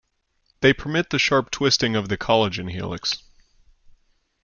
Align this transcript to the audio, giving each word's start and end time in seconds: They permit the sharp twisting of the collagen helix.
They 0.61 0.73
permit 0.73 1.11
the 1.11 1.19
sharp 1.19 1.51
twisting 1.51 1.95
of 1.95 2.09
the 2.09 2.17
collagen 2.17 2.71
helix. 2.71 3.21